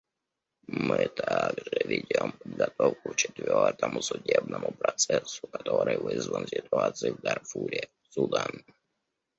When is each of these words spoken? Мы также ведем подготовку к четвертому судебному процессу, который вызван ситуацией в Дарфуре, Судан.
Мы 0.67 1.09
также 1.09 1.79
ведем 1.85 2.31
подготовку 2.31 3.09
к 3.09 3.15
четвертому 3.17 4.01
судебному 4.01 4.71
процессу, 4.71 5.45
который 5.47 5.99
вызван 5.99 6.47
ситуацией 6.47 7.11
в 7.13 7.21
Дарфуре, 7.21 7.87
Судан. 8.09 8.65